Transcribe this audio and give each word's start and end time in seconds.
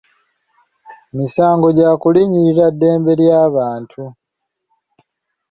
Misango 1.15 1.67
gya 1.77 1.89
kulinnyirira 2.01 2.65
ddembe 2.73 3.11
ly'abantu. 3.21 4.01